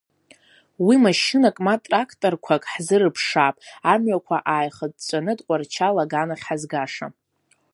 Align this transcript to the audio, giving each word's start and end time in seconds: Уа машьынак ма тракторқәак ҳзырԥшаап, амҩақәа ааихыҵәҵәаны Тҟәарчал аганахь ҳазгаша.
Уа 0.85 0.95
машьынак 1.03 1.57
ма 1.65 1.73
тракторқәак 1.83 2.63
ҳзырԥшаап, 2.71 3.55
амҩақәа 3.91 4.37
ааихыҵәҵәаны 4.53 5.33
Тҟәарчал 5.37 5.95
аганахь 6.03 6.43
ҳазгаша. 6.47 7.07